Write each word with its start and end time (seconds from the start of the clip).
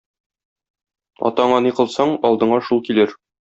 Атаңа 1.31 1.61
ни 1.67 1.75
кылсаң, 1.81 2.17
алдыңа 2.33 2.61
шул 2.71 2.87
килер. 2.91 3.19